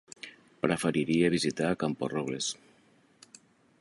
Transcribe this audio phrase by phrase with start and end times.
[0.65, 2.49] Preferiria visitar Camporrobles.